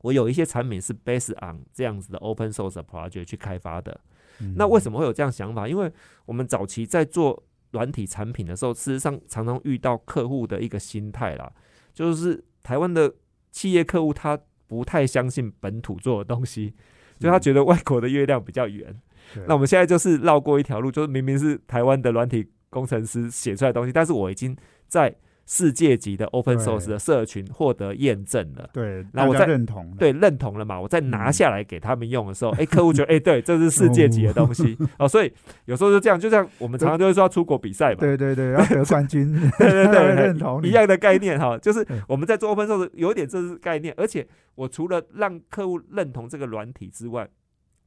[0.00, 4.00] 我有一些产品是 based on 这样子的 open source 的 project 去开发的。
[4.40, 5.68] 嗯那为什么会有这样想法？
[5.68, 5.92] 因为
[6.24, 7.42] 我们早期在做
[7.72, 11.52] 软体产品的时候，事实上常常遇到客户的一个心态啦，
[11.92, 13.12] 就是台湾的
[13.50, 16.74] 企业客户他不太相信本土做的东西，
[17.18, 18.94] 所以他觉得外国的月亮比较圆。
[19.34, 24.56] 对那我们现在就是绕过一条路，就是明明是台湾的软体工程师写出来的东西，但是我已经
[24.88, 28.68] 在世界级的 open source 的社群获得验证了。
[28.72, 30.80] 对，大家那我再认同，对，认同了嘛？
[30.80, 34.76] 我再拿嗯下来给他们用的时候，哎、客户觉得，哎、对，这是世界级的东西。
[34.98, 35.32] 哦，所以
[35.64, 40.68] 有时候就这样，就像我们常常都会说要出国比赛嘛，对对对，要得冠军， 对对对， 认同你。
[40.68, 42.00] 一样的概念哈， 就是对。
[42.08, 47.28] 我们在做 open source 有一点这是概念，而且我除了让客户认同这个软体之外，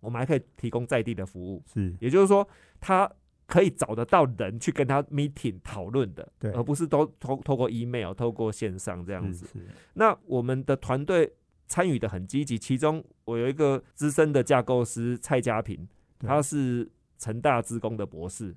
[0.02, 1.94] 我们还可以提供在地的服务，是。
[2.00, 2.48] 也就是说，
[2.80, 3.10] 他
[3.48, 9.48] 可以找得到人去跟他 meeting 讨论的，对而不是都透透过 email、透过线上这样子。
[9.94, 11.32] 那我们的团队
[11.68, 15.88] 参与的很积极，其中我有一个资深的架构师蔡家平，
[16.20, 18.56] 他是成大资工的博士。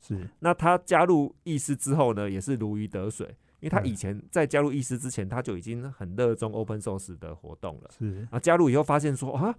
[0.00, 3.26] 是那他加入意思之后呢，也是如鱼得水，
[3.58, 7.90] 因为他以前在加入意思之前，他就已经很热衷 open source 的活动了。
[7.98, 9.52] 是啊，加入以后发现说啊，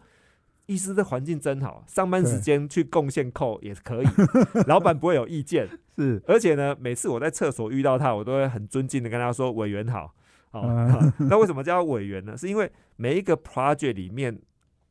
[0.71, 4.07] 意思这环境真好，上班时间去贡献扣也可以，
[4.67, 5.67] 老板不会有意见。
[5.97, 10.13] 是，而且呢，每次我在厕所遇到他，我都会很尊敬的跟他说：“委员好。”
[10.51, 12.37] 哦，嗯好 那为什么叫委员呢？
[12.37, 14.39] 是因为每一个 project 里面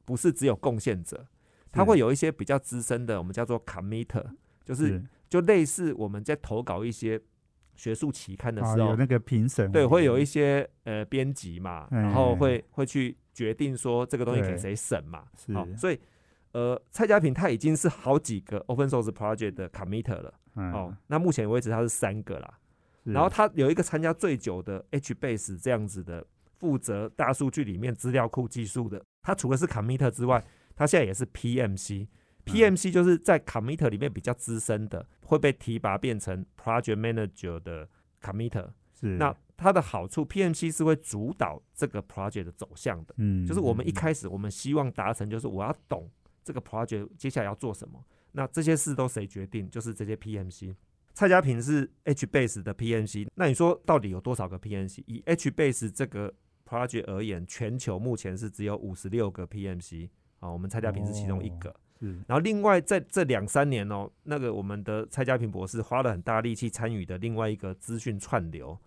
[0.04, 1.26] 不是只有贡献者，
[1.70, 4.24] 他会有一些比较资深的，我们叫做 committer，
[4.64, 7.20] 就是就类似我们在投稿一些
[7.74, 10.18] 学术期刊的啊，时候，有那个评审，对，会有。
[10.18, 12.00] 一些呃编辑嘛，哎。
[12.02, 15.22] 然后会会去决定说这个东西给谁审嘛。
[15.36, 16.00] 是好，所以
[16.50, 20.34] 呃，蔡家平他已经是好几个 open source project 的 committer 了。
[20.56, 22.58] 嗯哦，那目前为止他是三个啦。
[23.04, 26.26] 然后他有一个参加最久的 HBase 这样子的
[26.58, 32.08] 负责大数据里面资料库技术的，他除了是 committer 之外，他现在也是 PMC。
[32.44, 37.88] PMC 就是在 committer 里面比较资深的，会被提拔变成 project manager 的
[38.20, 38.70] committer。
[38.98, 43.14] 是那它的好处，PMC 是会主导这个 project 的走向的。
[43.18, 46.08] 嗯，就是我们一嗯开始我们希望达成，就是我要懂
[46.44, 48.02] 这个 project 接下来要做什么。
[48.32, 49.68] 那这些事都谁决定？
[49.68, 50.74] 就是这些 PMC。
[51.12, 55.02] 蔡家平是 HBase 的 PMC，那你说到底有多少个 PMC？
[55.06, 56.32] 以 HBase 这个
[56.64, 61.74] project 而言，全球目前是只有五十六个 PMC 啊，我们蔡家平是其中一个。
[61.98, 68.78] 是然后另外在这两三年哦，那个我们的蔡家平博士花了很大力气参与的另外一个资讯串流，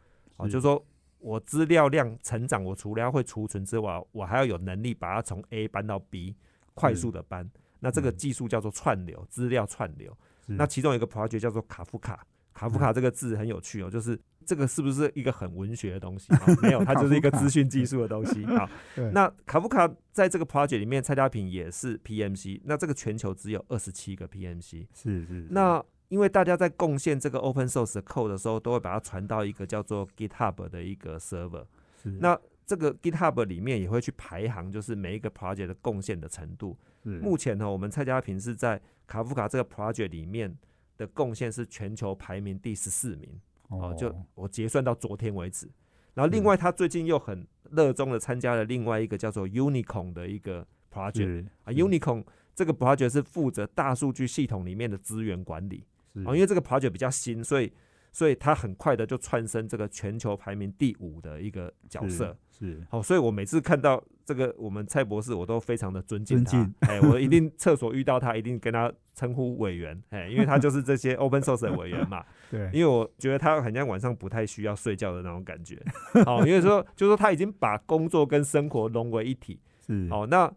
[0.42, 0.84] 哦，就是说
[1.20, 6.36] 我资料量成长，我除了要会储存之外，我还要有能力把它从 A 搬到 B，
[6.74, 7.50] 快速的搬。
[7.80, 10.16] 那这个嗯技术叫做串流，资料串流。
[10.46, 16.34] 那其中有一个 project 叫做卡夫卡，卡夫卡这个字很有趣哦，就是这个是不是一个很文学的东西？
[16.36, 18.70] 啊没有，它就是一个资讯技术的东西啊。
[19.14, 24.88] 那卡夫卡在这个 project 里面，蔡家平也是 PMC，那这个全球只有二十七个 PMC。
[24.94, 31.66] 是是，那因为大家在贡献这个 open source 的 code 的时候，都会把它传到一个叫做 GitHub 的一个 server。
[32.04, 36.78] 是那这个 GitHub 里面也会去排行，就是每一个 project 的贡献的程度。
[37.02, 40.54] 是目前呢，我们蔡家平是在卡夫卡这个 project 里面
[40.98, 43.30] 的贡献是全球排名第十四名。
[43.70, 45.70] 哦，就我结算到昨天为止。
[46.14, 55.86] 然后另外，他最近又很热衷的参加了另外一个叫做 Unicorn 的一个 project 啊，Unicorn 这个 project 是负责大数据系统里面的资源管理是
[56.26, 57.72] 哦，因为这个 project 比较新，所以
[58.12, 62.38] 所以他很快的就窜升这个全球排名第五的一个角色。
[62.50, 66.70] 是好、所以我每次看到这个我们蔡博士，我都非常的尊敬他。
[66.82, 72.24] 哎，我一定厕所遇到他，一定跟他称呼委员，哎，因为他就是这些 open source 的委员嘛。
[72.52, 75.82] 对因为我觉得他好像晚上不太需要睡觉的那种感觉。
[76.28, 79.60] 哦、因为说就是说他已经把工作跟生活融为一体。
[79.88, 80.54] 是好、那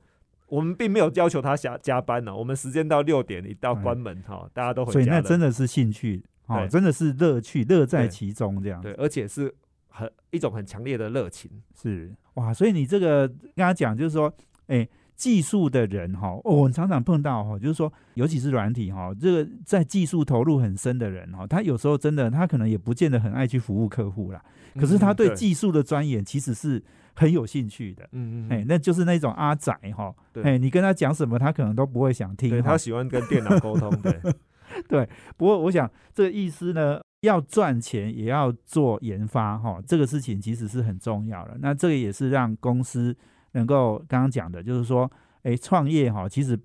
[0.48, 5.04] 我们并没有要求他加加班呢、我们时间到六点一到哎关门，哈、大家都回所以。
[5.06, 9.52] 那真的是兴趣，哦，真的是乐趣，乐在其中这样子对，而且是
[9.88, 11.50] 很一种很强烈的热情。
[11.74, 14.32] 是哇，所以你这个跟他讲，就是说，
[14.66, 24.42] 哎、技术的人哈，哦，我常常碰到哈，就是说，尤其是软体哈，这个在技术投入很深的人哈，他有时候真的，他可能也不见得很爱去服务客户啦。
[24.74, 26.82] 可是他对技术的钻研其实是
[27.14, 28.02] 很有兴趣的。
[28.10, 32.50] 嗯嗯，哎，那就是那种阿仔哈，哎，你跟他讲什么，他可能都不会想听。
[32.50, 33.90] 对他喜欢跟电脑沟通。
[34.02, 34.20] 对
[34.88, 41.56] 对，不过我想这个意思呢，要赚钱也要做研发哈，这个事情其实是很重要的。
[41.60, 43.16] 那这个也是让公司。
[43.54, 45.10] 能够刚刚讲的，就是说，
[45.42, 46.56] 哎，创业哈，其实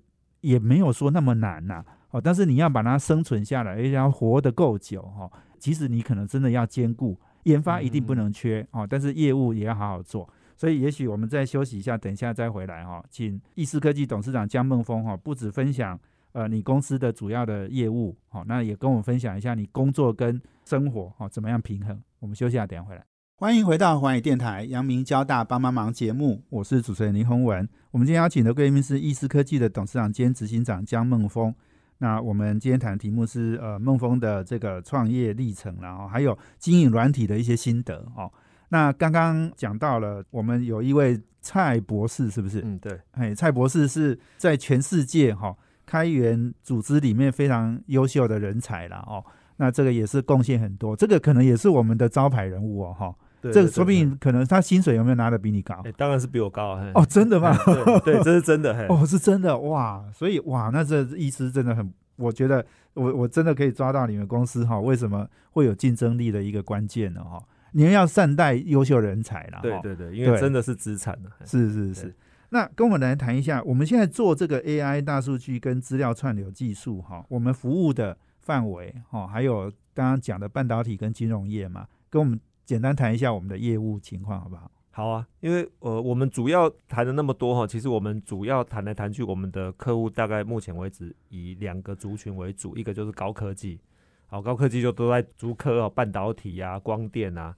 [0.42, 10.28] 也没有说那么难呐，哦，但是你要把它生存下来，而且要活得够久哈，其实你可能真的要兼顾研发，一定不能缺哦，但是业务也要好好做。
[10.56, 15.98] 所以，也许我们再休息一下，等一下再回来哈，请易思科技董事长江梦峰哈，不止分享
[16.32, 21.98] 呃你公司的主要的业务，好，那也跟我们分享一下你工作跟生活哈怎么样平衡。
[22.18, 23.09] 我们休息下，等下回来。
[23.40, 27.66] 欢迎回到华语电台阳明交大帮帮忙节目，我是主持人林宏文。
[27.90, 31.54] 我们今天邀请的贵宾是易思科技的董事长兼执行长江梦峰。
[31.96, 38.30] 那我们今天谈的题目是呃梦峰的这个创业历程，然后还有经营软体的一些心得哦。
[38.68, 42.60] 那刚刚讲到了，我们有一位蔡博士，是不是？
[42.62, 43.00] 嗯，对。
[43.12, 49.24] 哎，蔡博士是在全世界哈开源组织里面非常优秀的人才了哦。
[49.56, 53.14] 那这个也是贡献很多，这个可能也是我们的招牌人物哦哈。
[53.42, 55.82] 这个说不定可能他薪水有没有拿的比你高？
[55.96, 57.56] 当然是比我高哦，真的吗？
[58.04, 58.86] 对，这是真的。
[58.88, 60.04] 哦，是真的哇！
[60.12, 67.24] 所以哇，那这意思真的很，我觉得我我真的可以抓到你们公司哈，为什么会有竞争力的一个关键呢？
[67.24, 69.60] 哈，你们要善待优秀人才啦。
[69.62, 71.30] 对对对，因为真的是资产呢。
[71.46, 72.14] 是是是。
[72.50, 82.38] 那跟我们来谈一下，我们现在做这个 AI 大数据跟资料串流技术哈，我们服务的范围哈，还有刚刚讲的半导体跟金融业嘛，跟我们。
[82.70, 84.70] 简单谈一下我们的业务情况，好不好？
[84.92, 93.80] 好啊，因为呃，我们主要谈的那么多哈，其实我们主要谈来谈去，我们的客户大概目前为止以两个族群为主，一个就是高科技，
[94.28, 97.52] 好，高科技就都在竹科啊，半导体啊，光电啊。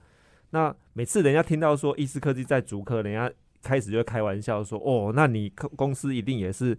[0.49, 6.75] 那每次人家听到说易思科技在竹科，人家开始就开玩笑说，哦，那你公司一定也是。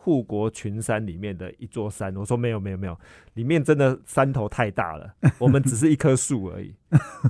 [0.00, 2.96] 护国群山里面的一座山，我说没有没有没有，
[3.34, 6.72] 里面真的山头太大了， 我们只是一棵树而已。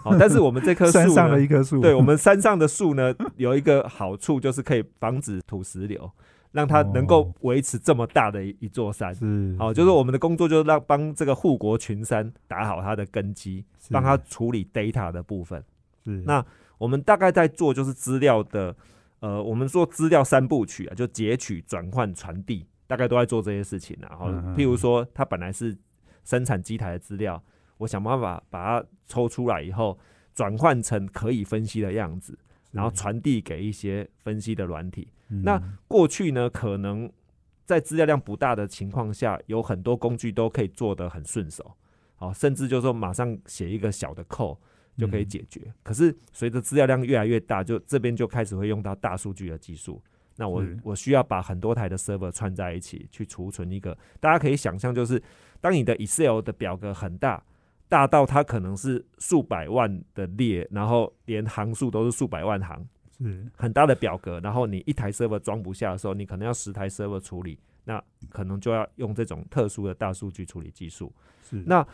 [0.04, 6.08] 好，但是我们这棵树上的一棵树，对我们山上的树呢，有一个好处就是可以防止土石流，
[6.52, 9.12] 让它能够维持这么大的一座山。
[9.14, 15.64] 是，好，就是我们的工作就是让帮这个护国群山打好它的根基，帮它处理 data 的部分。
[16.04, 16.44] 是，那
[16.76, 18.76] 我们大概在做就是资料的。
[19.20, 23.96] 呃，我们做资料三部曲啊，就截取、转换、传递，大概都在做这些事情。
[24.00, 25.76] 然后，譬如说，它本来是
[26.24, 27.42] 生产机台的资料，
[27.78, 29.98] 我想办法把它抽出来以后，
[30.34, 32.38] 转换成可以分析的样子，
[32.70, 35.08] 然后传递给一些分析的软体。
[35.26, 37.10] 那过去呢，可能
[37.66, 41.74] 在资料量不大的情况下，有很多工具都可以做得很顺手，
[42.14, 44.58] 好，甚至就说马上写一个小的扣。
[44.98, 45.72] 就可以解决。
[45.82, 50.02] 可是随着资料量越来越大，就这边就开始会用到大数据的技术。
[50.36, 53.96] 那我我需要把很多台的 server 串在一起，去储存一个。
[54.20, 55.20] 大家可以想象，就是
[55.60, 57.42] 当你的 Excel 的表格很大，
[57.88, 62.86] 大到它可能是数百万的列，然后连行数都是数百万行，
[63.18, 64.38] 是很大的表格。
[64.40, 71.12] 然后你一台 server 装不下的时候，你可能要十台 server 处理，那可能就要用这种特殊的大数据处理技术。
[71.42, 71.84] 是那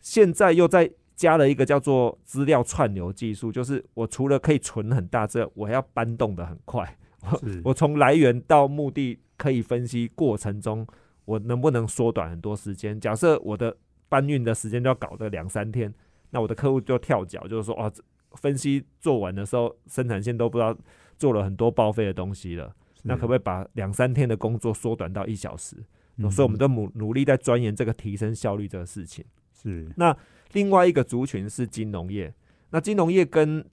[0.00, 0.90] 现在又在。
[1.16, 6.96] 加了一个叫做资料串流技术，就是我除了可以存很大之外，我还要搬动的很快。
[7.22, 10.86] 我我从来源到目的可以分析过程中，
[11.24, 13.00] 我能不能缩短很多时间？
[13.00, 13.74] 假设我的
[14.10, 15.92] 搬运的时间就要搞个两三天，
[16.30, 17.90] 那我的客户就跳脚，就是说哦，
[18.34, 20.76] 分析做完的时候，生产线都不知道
[21.16, 22.72] 做了很多报废的东西了。
[23.02, 25.76] 那可不可以把两三天的工作缩短到一小时？
[26.30, 29.24] 所以我们都努努力在钻研这个提升效率这个事情。
[29.54, 30.14] 是那。
[30.52, 32.32] 另外一个族群是金融业，
[32.70, 33.64] 那金融业跟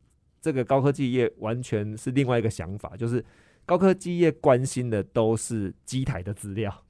[0.42, 3.24] 这个高科技业完全是另外一个想法，就是
[3.66, 6.84] 高科技业关心的都是机台的资料，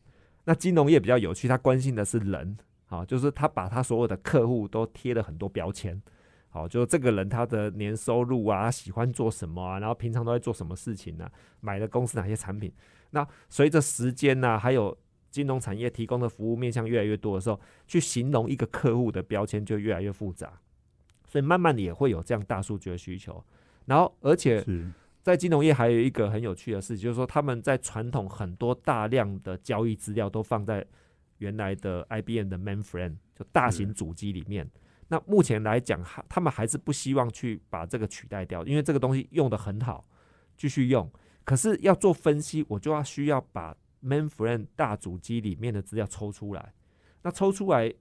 [0.45, 6.01] 那金融业比较有趣，他关心的是人，好，就是他把他所有的客户都贴了很多标签，
[6.49, 11.29] 好，就这个人他的年收入啊，他喜欢做什么啊，然后平常都在做什么事情呢？
[11.59, 12.73] 买了公司哪些产品？
[13.11, 14.97] 那随着时间呢，还有。
[15.33, 20.61] 金融产业提供的服务面向越来越多的时候，去形容一个客户的标签就越来越复杂，
[21.27, 23.43] 所以慢慢的也会有这样大数据的需求。
[23.85, 24.63] 然后，而且
[25.23, 30.85] 在金融业还有一个很有趣的事情，就是说他们在传统很多大量的交易资料都放在
[31.39, 34.69] 原来的 IBM 的 Mainframe 就大型主机里面。
[35.07, 40.05] 那目前来讲，他们还是不希望去把这个取代掉，因为这个东西用的很好，
[40.55, 41.11] 继续用。
[41.43, 46.73] 可是要做分析，我就要需要把 mainframe 大主机里面的资料抽出来。
[47.21, 47.93] 那抽出来，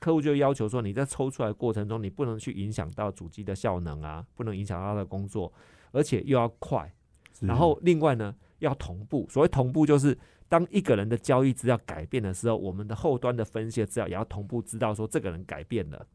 [0.00, 5.52] 客户就要求说，你在抽出来过程中，你不能去影响到主机的效能啊，不能影响到他的工作，
[5.92, 6.92] 而且又要快。
[7.40, 9.26] 然后另外呢，要同步。
[9.30, 10.16] 所谓同步，就是
[10.48, 16.06] 当一个人的交易资料改变的时候，我们的后端的分析资料也要同步知道说这个人改变了，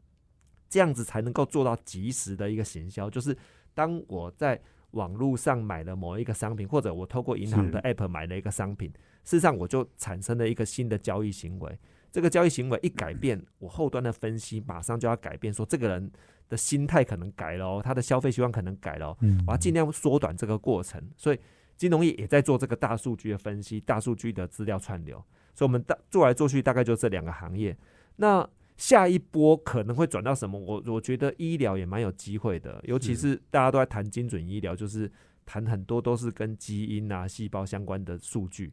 [0.68, 3.08] 这样子才能够做到及时的一个行销。
[3.08, 3.36] 就是
[3.74, 4.60] 当我在
[4.92, 8.92] 网络上买了某一个商品，或者我透过银行的 App 买了一个商品，
[9.28, 11.78] 事实上我就产生了一个新的交易行为。
[12.10, 16.10] 这个交易行为一改变，我后端的分析马上就要改变，说这个人
[16.48, 19.14] 的心态可能改了，他的消费习惯可能改了，
[19.46, 20.98] 我要尽量缩短这个过程。
[21.14, 21.38] 所以
[21.76, 25.22] 金融业也在做这个大数据的分析，大数据的资料串流。
[25.54, 27.76] 所以我们大做来做去，大概就这两个行业。
[28.16, 28.48] 那
[28.78, 30.58] 下一波可能会转到什么？
[30.58, 35.12] 我我觉得医疗也蛮有机会的，尤其是大家都在谈精准医疗，就是
[35.44, 38.72] 谈很多都是跟基因啊、细胞相关的数据。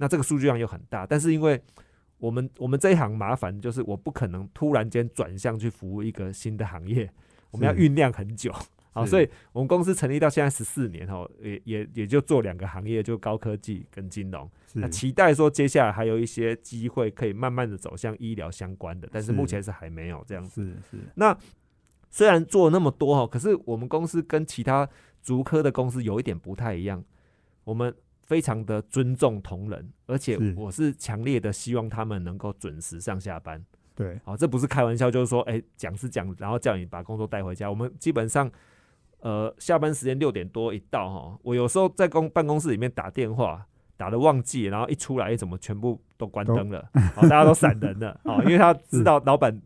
[0.00, 1.60] 那这个数据量又很大，但是因为
[2.16, 7.12] 我们我们这一行麻烦就是我不可能突然间转向去服务一个新的行业，
[7.50, 8.50] 我们要酝酿很久。
[8.92, 14.50] 好，所以我们公司成立到现在十四年哈，也也也就做两个行业，就高科技跟金融。
[14.72, 20.64] 那期待说接下来还有一些机会可以慢慢的走向医疗相关的，但是目前是还没有这样子。
[20.64, 20.96] 是是。
[21.16, 21.36] 那
[22.08, 24.88] 虽然做那么多哈，可是我们公司跟其他
[25.20, 27.04] 足科的公司有一点不太一样，
[27.64, 27.94] 我们。
[28.30, 33.60] 非常的尊重同仁，而且我是强烈的希望他们能够准时上下班。
[33.96, 37.68] 对，好，这不是开玩笑，就是说，哎，讲是讲，然后叫你把工作带回家。
[37.68, 38.48] 我们基本上，
[39.18, 43.66] 呃，下班时间六点多一到哈，我有时候在公办公室里面打电话，
[43.96, 46.88] 打的忘记，然后一出来，怎么全部都关灯了？
[47.16, 48.16] 好，大家都闪人了。
[48.22, 49.60] 好，因为他知道老板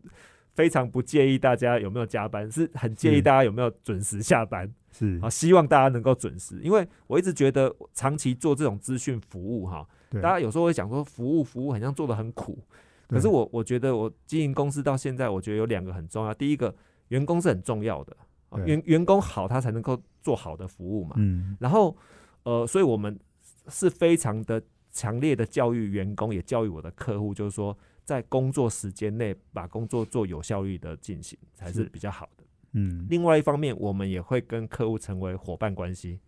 [0.55, 4.73] 非常不介意大家有没有加班，是很介意大家有没有准时下班。
[4.97, 5.19] 是。
[5.21, 9.85] 啊，希望大家能够准时，因为我一直觉得长期做这种资讯服务哈，
[10.21, 12.57] 大家有时候会讲说服务服务好像做的很苦，
[13.09, 16.73] 可是我我觉得我经营公司到现在，我觉得有两个很重要，第一个
[17.09, 18.15] 员工是很重要的，
[18.65, 21.95] 员员工好他才能够做好的服务嘛，嗯，然后
[22.43, 23.19] 呃，所以我们
[23.67, 31.83] 是非常的强烈的教育员工，也教育我的客户，就是说在工作时间内把工作做有效率的进行才是。
[31.85, 32.44] 比较好的。
[32.75, 36.19] 嗯，另外一方面，我们也会跟客户成为伙伴关系。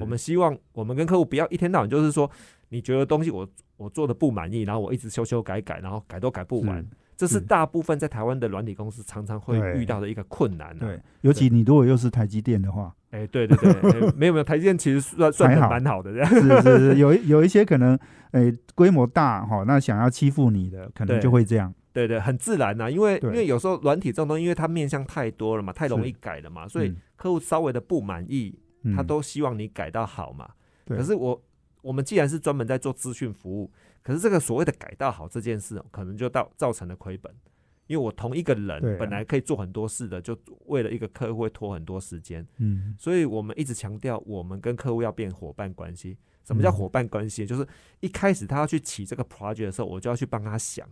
[0.00, 2.30] 我们希望我们跟客户不要一天到晚就是说，
[2.68, 6.86] 你觉得东西我我做的不满意，然后我一直修修改改，然后改都改不完。
[7.16, 10.76] 这是大部分在台湾的软体公司常常会遇到的一个困难。
[10.78, 16.24] 对，尤其你如果又是台积电的话，哎，对对对，没有没有，台积电其实算算蛮好的。
[16.26, 17.98] 是是是，有有一些可能，
[18.30, 21.74] 哎，规模大哈，那想要欺负你的，可能就会这样。
[22.06, 28.56] 对对，很自然呐，因为因为有时候软体这种东西，因为它面向太多了嘛，太容易改了嘛，所以客户稍微的不满意，
[28.94, 30.50] 他都希望你改到好嘛。
[30.86, 31.42] 可是我
[31.82, 33.70] 我们既然是专门在做资讯服务，
[34.02, 37.34] 可是这个所谓的改到好这件事，可能就到造成了亏本，
[37.88, 42.46] 因为我同一个人本来可以做很多事的，就为了一个客户会拖很多时间。
[42.58, 46.16] 嗯，所以我们一直强调，我们跟客户要变伙伴关系。
[46.44, 47.44] 什么叫伙伴关系？
[47.44, 47.66] 就是
[48.00, 50.88] 一开始他要去起这个 project 的时候，我就要去帮他想。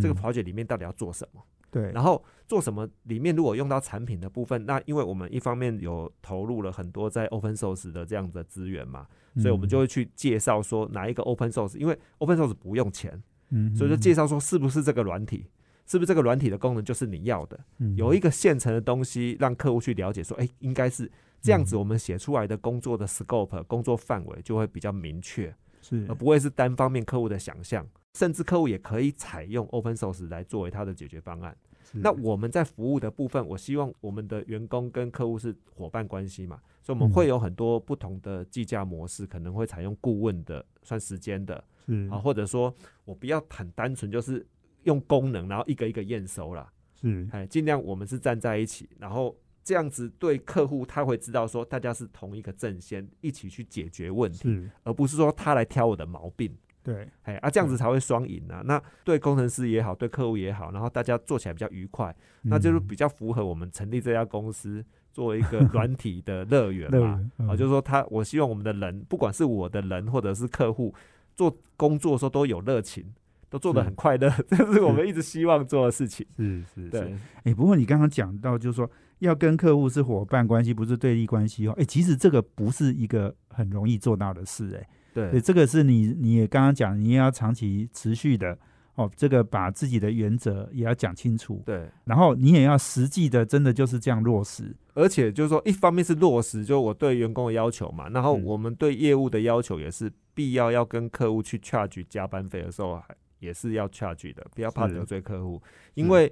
[0.00, 1.42] 这个 project 里面到底要做什么？
[1.70, 2.88] 对，然后做什么？
[3.04, 15.46] 里面如果用到产品的部分，那因为我们一方面有投入了很多在 open source 的这样的资源嘛，所以我们就会去介绍说哪一个 open source，因为 open source 不用钱，嗯，所以就介绍说是不是这个软体，
[15.86, 17.58] 是不是这个软体的功能就是你要的，
[17.96, 21.08] 有一个现成的东西让客户去了解说，哎，应该是
[21.40, 26.04] 这样子，我们写出来的工作的 scope 工作范围就会比较明确，是。
[26.08, 27.86] 而不会是单方面客户的想象。
[28.14, 31.56] 甚至客户也可以采用 open source 来作为他的解决方案。
[31.92, 41.64] 那我们在服务的部分，我希望我们的员工跟客户是伙伴关系嘛，所以我们会有很多不同的计价模式，可能会采用顾问的，算时间的，
[42.08, 42.72] 啊，或者说
[43.04, 44.46] 我不要很单纯就是
[44.84, 54.48] 用功能，然后一个一个验收了，是，哎，尽量我们是站在一起，然后这样子对客户他会知道说大家是同一个阵线，一起去解决问题，
[54.84, 56.56] 而不是说他来挑我的毛病。
[56.92, 58.62] 对，哎啊，这样子才会双赢啊！
[58.64, 67.30] 那对工程师也好，对客户也好，然后大家做起来比较愉快，那就是比较符合我们成立这家公司作为一个 软体的乐园嘛。
[67.46, 70.92] 啊，就是说他，我希望我们的人，不管是我的人或者是客户，
[71.36, 73.04] 做工作的时候都有热情，
[73.48, 76.26] 都做得很快乐，这是我们一直希望做的事情。
[76.36, 77.14] 是是，对。
[77.44, 81.74] 哎，不过你刚刚讲到，就是说要跟客户是伙伴关系，不是对立关系哦。
[81.78, 84.88] 哎，其实这个不是一个很容易做到的事，哎。
[85.14, 88.56] 对，这个是你你也刚刚讲，你也要长期持续的
[88.94, 94.74] 哦，这个把自己的原则也要讲清楚，对，然后你也要实际的，真的就是这样落实。
[94.94, 98.44] 而且就是说，一方面是落实，就我对员工的要求嘛，然后嗯。
[98.44, 105.62] 我们对业务的要求也是必要要跟客户去 charge 加班费的时候，还也是要 charge 的，不要怕得罪客户，
[105.94, 106.30] 因为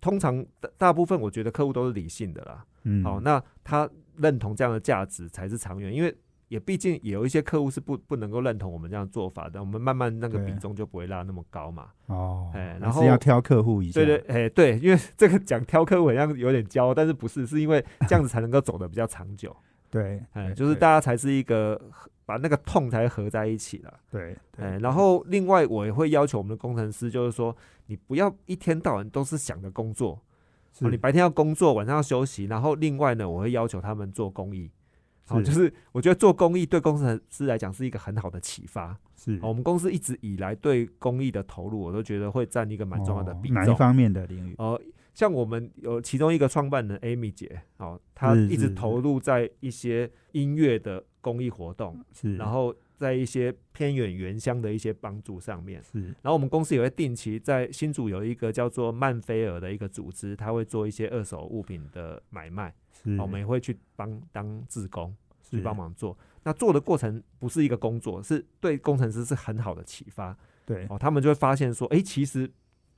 [0.00, 2.64] 通常大大部分我觉得客户都是理性的啦。
[2.84, 6.12] 嗯，好，那他认同这样的价值才是长远，因为
[6.52, 11.86] 也毕竟也有一些客户是不不能够认同我们这样做法的，我们慢慢那个比重就不会拉那么高嘛。
[12.08, 19.56] 哦，哎然后是要挑客户一下，对对，哎、对，因为 这个讲挑客户好像有点骄，但是不是，是因为这样子才能够走得比较长久。
[19.88, 21.80] 对，哎、就是大家才是一个
[22.26, 23.94] 把那个痛才合在一起了。
[24.10, 30.20] 对，对哎、然后另外我也会要求我们的工程师，就是说你不要一天到晚都是想着工作，
[30.80, 32.44] 哦，你白天要工作，晚上要休息。
[32.44, 34.70] 然后另外呢，我会要求他们做公益。
[35.32, 38.96] 好、是就是我觉得做公益对工程师来讲是一个很好的启发。
[39.14, 43.54] 是哦我们公司一直以来对公益的投入，我都觉得会占一个蛮重要的哦比重。
[43.54, 44.54] 哪一方面的领域？
[44.58, 44.80] 哦、
[45.14, 55.80] 像我们有其中一个创办人 Amy 姐，哦，她一直投入在一些音乐的公益活动，是，然后在一些偏远原乡的一些帮助上面。
[55.82, 65.14] 是然后我们公司也会定期在新竹有一个叫做曼菲尔的一个组织，他会做一些二手物品的买卖，是，哦我们也会去帮当志工
[65.52, 66.16] 去帮忙做。
[66.42, 70.36] 那做的过程不是一个工作，是对工程师是很好的启发
[70.66, 70.98] 对，哦。
[70.98, 72.50] 他们就会发现说，诶，其实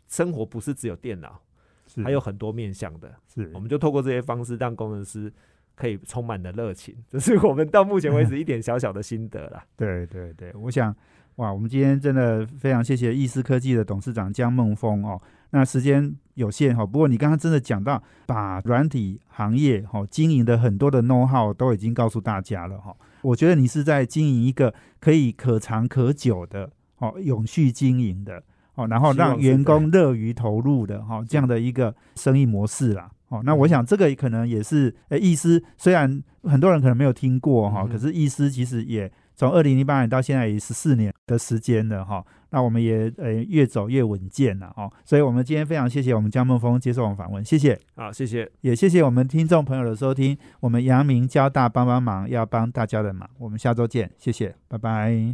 [0.09, 1.41] 生活不是只有电脑，
[1.87, 3.15] 是还有很多面向的。
[3.27, 5.31] 是我们就透过这些方式，让工程师
[5.75, 6.97] 可以充满了热情。
[7.09, 9.63] 这是我们到目前为止 一点小小的心得啦。
[9.77, 10.95] 对对对，我想
[11.37, 15.21] 哇，我们今天真的非常谢谢易思科技的董事长江梦峰哦。
[15.51, 22.95] 那时间有限哈，不过你刚刚真的讲到，把软体行业哈经营的很多的 know how 都已经告诉大家了哈。
[23.23, 28.43] 我觉得你是在经营一个可以可长可久的哦，永续经营的
[28.75, 33.11] 哦，然后让员工乐于投入的哈这样的一个生意模式啦。
[33.29, 42.25] 哦，那我想这个可能也是，呃，易思虽然很多人可能没有听过哈，可是易思其实也从二零零八年到现在也十四年的时间了哈。
[42.51, 48.49] 那我们也呃越走越稳健了哦，所以我们今天非常谢谢我们江梦峰接受我们访问，谢谢，好，谢谢。
[48.61, 50.39] 也谢谢我们听众朋友的收听。
[50.61, 55.33] 我们阳明交大帮帮忙，要帮大家的忙，我们下周见，谢谢，拜拜。